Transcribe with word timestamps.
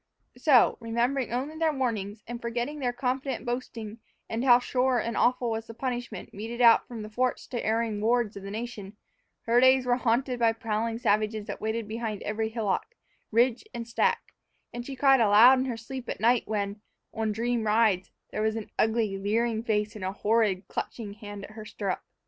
So, 0.35 0.79
remembering 0.79 1.31
only 1.31 1.55
their 1.59 1.71
warnings 1.71 2.23
and 2.27 2.41
forgetting 2.41 2.79
their 2.79 2.91
confident 2.91 3.45
boasting 3.45 3.99
and 4.27 4.43
how 4.43 4.57
sure 4.57 4.97
and 4.97 5.15
awful 5.15 5.51
was 5.51 5.67
the 5.67 5.75
punishment 5.75 6.33
meted 6.33 6.59
out 6.59 6.87
from 6.87 7.03
the 7.03 7.09
forts 7.11 7.45
to 7.49 7.63
erring 7.63 8.01
wards 8.01 8.35
of 8.35 8.41
the 8.41 8.49
nation, 8.49 8.97
her 9.43 9.59
days 9.59 9.85
were 9.85 9.97
haunted 9.97 10.39
by 10.39 10.53
prowling 10.53 10.97
savages 10.97 11.45
that 11.45 11.61
waited 11.61 11.87
behind 11.87 12.23
every 12.23 12.49
hillock, 12.49 12.95
ridge, 13.31 13.63
and 13.75 13.87
stack; 13.87 14.33
and 14.73 14.87
she 14.87 14.95
cried 14.95 15.19
aloud 15.21 15.59
in 15.59 15.65
her 15.65 15.77
sleep 15.77 16.09
at 16.09 16.19
night 16.19 16.47
when, 16.47 16.81
on 17.13 17.31
dream 17.31 17.67
rides, 17.67 18.09
there 18.31 18.41
was 18.41 18.55
ever 18.55 18.63
an 18.65 18.71
ugly, 18.79 19.19
leering 19.19 19.61
face 19.61 19.95
and 19.95 20.03
a 20.03 20.13
horrid, 20.13 20.67
clutching 20.67 21.13
hand 21.13 21.43
at 21.43 21.51
her 21.51 21.63
stirrup. 21.63 22.01